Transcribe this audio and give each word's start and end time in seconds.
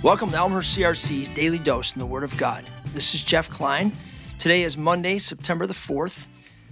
Welcome 0.00 0.30
to 0.30 0.36
Elmhurst 0.36 0.78
CRC's 0.78 1.28
Daily 1.28 1.58
Dose 1.58 1.92
in 1.92 1.98
the 1.98 2.06
Word 2.06 2.22
of 2.22 2.36
God. 2.36 2.64
This 2.94 3.16
is 3.16 3.24
Jeff 3.24 3.50
Klein. 3.50 3.90
Today 4.38 4.62
is 4.62 4.76
Monday, 4.76 5.18
September 5.18 5.66
the 5.66 5.74
4th. 5.74 6.28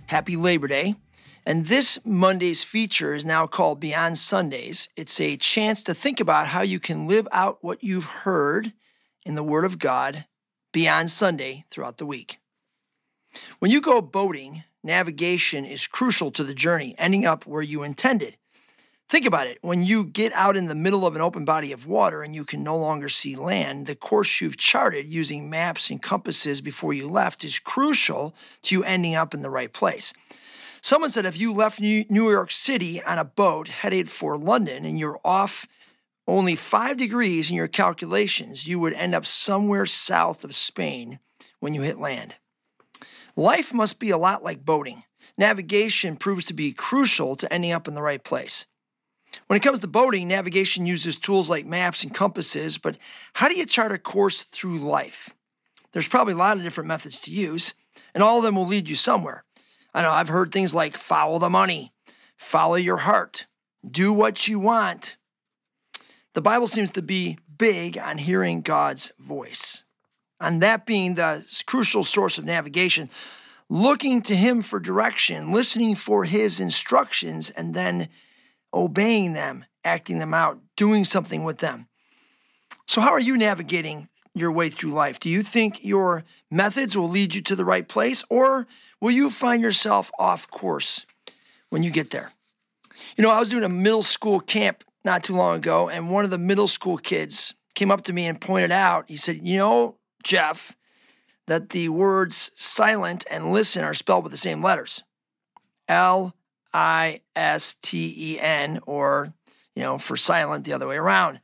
Happy 0.07 0.37
Labor 0.37 0.69
Day. 0.69 0.95
And 1.45 1.67
this 1.67 1.99
Monday's 2.05 2.63
feature 2.63 3.17
is 3.17 3.25
now 3.25 3.49
called 3.49 3.81
Beyond 3.81 4.17
Sundays. 4.17 4.89
It's 4.95 5.21
a 5.21 5.37
chance 5.37 5.83
to 5.83 5.93
think 5.93 6.21
about 6.21 6.47
how 6.47 6.63
you 6.63 6.79
can 6.79 7.09
live 7.09 7.27
out 7.33 7.59
what 7.63 7.83
you've 7.83 8.05
heard 8.05 8.73
in 9.25 9.35
the 9.35 9.43
Word 9.43 9.65
of 9.65 9.81
God 9.81 10.27
beyond 10.73 11.11
Sunday 11.11 11.65
throughout 11.69 11.99
the 11.99 12.07
week. 12.07 12.39
When 13.59 13.73
you 13.73 13.81
go 13.81 14.01
boating, 14.01 14.63
navigation 14.85 15.65
is 15.65 15.89
crucial 15.89 16.31
to 16.31 16.45
the 16.45 16.55
journey, 16.55 16.95
ending 16.97 17.27
up 17.27 17.45
where 17.45 17.63
you 17.63 17.83
intended. 17.83 18.37
Think 19.09 19.25
about 19.25 19.47
it. 19.47 19.59
When 19.63 19.85
you 19.85 20.05
get 20.05 20.33
out 20.33 20.57
in 20.57 20.67
the 20.67 20.75
middle 20.75 21.07
of 21.07 21.15
an 21.15 21.23
open 21.23 21.45
body 21.45 21.71
of 21.71 21.87
water 21.87 22.23
and 22.23 22.35
you 22.35 22.45
can 22.45 22.65
no 22.65 22.77
longer 22.77 23.09
see 23.09 23.37
land, 23.37 23.87
the 23.87 23.95
course 23.95 24.41
you've 24.41 24.57
charted 24.57 25.09
using 25.09 25.49
maps 25.49 25.91
and 25.91 26.03
compasses 26.03 26.61
before 26.61 26.93
you 26.93 27.07
left 27.07 27.45
is 27.45 27.61
crucial 27.61 28.35
to 28.63 28.75
you 28.75 28.83
ending 28.83 29.15
up 29.15 29.33
in 29.33 29.43
the 29.43 29.51
right 29.51 29.73
place. 29.73 30.13
Someone 30.81 31.11
said 31.11 31.25
if 31.25 31.39
you 31.39 31.53
left 31.53 31.81
New 31.81 32.05
York 32.11 32.51
City 32.51 33.01
on 33.01 33.17
a 33.19 33.25
boat 33.25 33.69
headed 33.69 34.11
for 34.11 34.37
London 34.37 34.85
and 34.85 34.99
you're 34.99 35.21
off 35.25 35.69
only 36.27 36.57
five 36.57 36.97
degrees 36.97 37.49
in 37.49 37.57
your 37.57 37.69
calculations, 37.69 38.67
you 38.67 38.81
would 38.81 38.93
end 38.95 39.15
up 39.15 39.25
somewhere 39.25 39.87
south 39.87 40.43
of 40.43 40.53
Spain 40.53 41.21
when 41.61 41.75
you 41.75 41.83
hit 41.83 42.01
land. 42.01 42.35
Life 43.37 43.73
must 43.73 44.01
be 44.01 44.11
a 44.11 44.19
lot 44.19 44.43
like 44.43 44.65
boating. 44.65 45.05
Navigation 45.39 46.17
proves 46.17 46.45
to 46.47 46.55
be 46.55 46.73
crucial 46.73 47.37
to 47.37 47.53
ending 47.53 47.71
up 47.71 47.87
in 47.87 47.95
the 47.95 48.03
right 48.03 48.25
place. 48.25 48.67
When 49.47 49.57
it 49.57 49.63
comes 49.63 49.81
to 49.81 49.87
boating, 49.87 50.29
navigation 50.29 50.87
uses 50.87 51.17
tools 51.17 51.51
like 51.51 51.67
maps 51.67 52.03
and 52.03 52.15
compasses, 52.15 52.79
but 52.79 52.97
how 53.35 53.49
do 53.49 53.57
you 53.57 53.67
chart 53.67 53.93
a 53.93 53.99
course 53.99 54.43
through 54.43 54.79
life? 54.79 55.31
There's 55.93 56.09
probably 56.09 56.35
a 56.35 56.37
lot 56.37 56.57
of 56.57 56.63
different 56.63 56.89
methods 56.89 57.21
to 57.21 57.31
use, 57.31 57.75
and 58.15 58.23
all 58.23 58.39
of 58.39 58.45
them 58.45 58.57
will 58.57 58.67
lead 58.67 58.89
you 58.89 58.95
somewhere. 58.95 59.45
I 59.95 60.03
know 60.03 60.11
I've 60.11 60.29
heard 60.29 60.53
things 60.53 60.75
like 60.75 60.97
follow 60.97 61.39
the 61.39 61.49
money, 61.49 61.93
follow 62.37 62.75
your 62.75 62.99
heart, 62.99 63.47
do 63.89 64.13
what 64.13 64.47
you 64.47 64.59
want. 64.59 65.17
The 66.35 66.43
Bible 66.43 66.67
seems 66.67 66.91
to 66.93 67.03
be 67.03 67.39
big 67.57 67.97
on 67.97 68.19
hearing 68.19 68.61
God's 68.61 69.11
voice, 69.19 69.85
on 70.39 70.59
that 70.59 70.85
being 70.85 71.15
the 71.15 71.47
crucial 71.67 72.03
source 72.03 72.37
of 72.37 72.45
navigation, 72.45 73.09
looking 73.71 74.21
to 74.23 74.37
Him 74.37 74.61
for 74.61 74.79
direction, 74.79 75.51
listening 75.51 75.95
for 75.95 76.25
His 76.25 76.61
instructions, 76.61 77.49
and 77.51 77.73
then 77.75 78.09
obeying 78.77 79.33
them, 79.33 79.65
acting 79.85 80.19
them 80.19 80.35
out, 80.35 80.61
doing 80.77 81.05
something 81.05 81.43
with 81.43 81.59
them. 81.59 81.89
So, 82.87 83.01
how 83.01 83.11
are 83.11 83.21
you 83.21 83.37
navigating 83.37 84.09
your 84.35 84.53
way 84.53 84.69
through 84.69 84.91
life? 84.91 85.19
Do 85.19 85.31
you 85.31 85.43
think 85.43 85.83
your 85.83 86.23
methods 86.51 86.97
will 86.97 87.09
lead 87.09 87.35
you 87.35 87.41
to 87.43 87.57
the 87.57 87.65
right 87.65 87.89
place, 87.89 88.23
or 88.29 88.67
will 89.01 89.11
you 89.11 89.31
find 89.31 89.63
yourself 89.63 90.11
off 90.19 90.49
course 90.51 91.07
when 91.71 91.83
you 91.83 91.91
get 91.91 92.11
there? 92.11 92.33
You 93.17 93.23
know, 93.23 93.31
I 93.31 93.39
was 93.39 93.49
doing 93.49 93.65
a 93.65 93.69
middle 93.69 94.03
school 94.03 94.41
camp 94.41 94.85
not 95.05 95.25
too 95.25 95.35
long 95.35 95.57
ago, 95.57 95.89
and 95.89 96.11
one 96.11 96.25
of 96.25 96.31
the 96.31 96.39
middle 96.39 96.69
school 96.69 96.99
kids 96.99 97.55
came 97.75 97.91
up 97.91 98.03
to 98.03 98.13
me 98.13 98.27
and 98.27 98.41
pointed 98.41 98.73
out, 98.73 99.07
he 99.09 99.17
said, 99.17 99.47
You 99.47 99.57
know, 99.57 99.97
Jeff, 100.23 100.77
that 101.47 101.71
the 101.71 101.89
words 101.89 102.51
silent 102.55 103.25
and 103.31 103.53
listen 103.53 103.85
are 103.85 103.95
spelled 103.95 104.25
with 104.25 104.33
the 104.33 104.39
same 104.39 104.63
letters 104.63 105.03
L 105.89 106.35
I 106.77 107.23
S 107.35 107.75
T 107.81 108.15
E 108.35 108.39
N, 108.39 108.81
or, 108.87 109.33
you 109.75 109.83
know, 109.83 109.97
for 109.97 110.15
silent 110.15 110.67
the 110.67 110.75
other 110.75 110.87
way 110.87 110.97
around. 110.97 111.41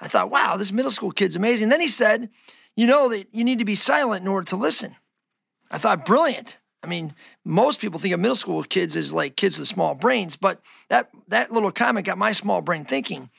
I 0.00 0.08
thought, 0.08 0.32
wow, 0.32 0.56
this 0.56 0.72
middle 0.72 0.90
school 0.90 1.12
kid's 1.12 1.36
amazing. 1.36 1.68
Then 1.68 1.80
he 1.80 1.86
said, 1.86 2.28
you 2.74 2.88
know 2.88 3.08
that 3.10 3.28
you 3.32 3.44
need 3.44 3.60
to 3.60 3.64
be 3.64 3.76
silent 3.76 4.22
in 4.22 4.28
order 4.28 4.46
to 4.46 4.56
listen. 4.56 4.96
I 5.70 5.78
thought, 5.78 6.04
brilliant. 6.04 6.58
I 6.82 6.88
mean, 6.88 7.14
most 7.44 7.80
people 7.80 8.00
think 8.00 8.14
of 8.14 8.18
middle 8.18 8.34
school 8.34 8.64
kids 8.64 8.96
as 8.96 9.14
like 9.14 9.36
kids 9.36 9.60
with 9.60 9.68
small 9.68 9.94
brains, 9.94 10.34
but 10.34 10.60
that 10.88 11.08
that 11.28 11.52
little 11.52 11.70
comment 11.70 12.04
got 12.04 12.18
my 12.18 12.32
small 12.32 12.60
brain 12.60 12.84
thinking. 12.84 13.30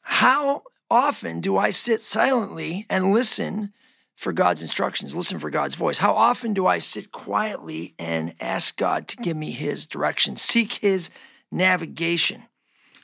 How 0.00 0.64
often 0.90 1.40
do 1.40 1.56
I 1.56 1.70
sit 1.70 2.00
silently 2.00 2.86
and 2.90 3.12
listen 3.12 3.72
for 4.16 4.32
God's 4.32 4.62
instructions, 4.62 5.14
listen 5.14 5.38
for 5.38 5.50
God's 5.50 5.74
voice? 5.74 5.98
How 5.98 6.12
often 6.12 6.54
do 6.54 6.66
I 6.66 6.78
sit 6.78 7.12
quietly 7.12 7.94
and 7.98 8.34
ask 8.40 8.76
God 8.76 9.08
to 9.08 9.16
give 9.16 9.36
me 9.36 9.50
His 9.50 9.86
direction, 9.86 10.36
seek 10.36 10.74
His 10.74 11.10
navigation, 11.50 12.44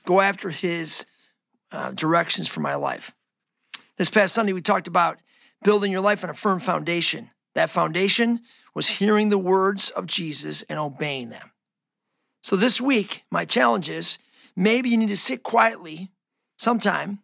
go 0.05 0.21
after 0.21 0.51
His 0.51 1.05
uh, 1.73 1.91
directions 1.93 2.49
for 2.49 2.61
my 2.61 2.75
life? 2.75 3.13
This 3.97 4.11
past 4.11 4.35
Sunday, 4.35 4.53
we 4.53 4.63
talked 4.63 4.89
about 4.89 5.19
building 5.63 5.93
your 5.93 6.01
life 6.01 6.25
on 6.25 6.31
a 6.31 6.35
firm 6.35 6.61
foundation. 6.61 7.31
That 7.55 7.71
foundation 7.71 8.41
was 8.75 8.89
hearing 8.89 9.29
the 9.29 9.39
words 9.39 9.91
of 9.91 10.07
Jesus 10.07 10.63
and 10.63 10.79
obeying 10.79 11.31
them. 11.31 11.51
So 12.43 12.57
this 12.57 12.81
week, 12.81 13.25
my 13.31 13.45
challenge 13.45 13.91
is 13.91 14.19
maybe 14.57 14.89
you 14.89 14.97
need 14.97 15.09
to 15.09 15.17
sit 15.17 15.43
quietly 15.43 16.13
sometime, 16.57 17.19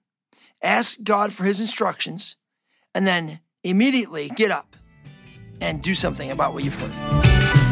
ask 0.62 1.02
God 1.02 1.32
for 1.32 1.44
His 1.44 1.60
instructions, 1.60 2.36
and 2.94 3.06
then 3.06 3.40
immediately 3.66 4.28
get 4.30 4.50
up 4.50 4.76
and 5.60 5.82
do 5.82 5.94
something 5.94 6.30
about 6.30 6.54
what 6.54 6.62
you've 6.62 6.74
heard. 6.74 7.65